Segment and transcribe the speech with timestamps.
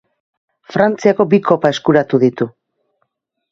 [0.75, 2.51] Frantziako bi kopa eskuratu ditu.